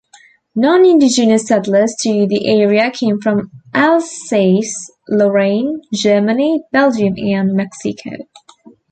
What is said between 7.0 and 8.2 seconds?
and Mexico.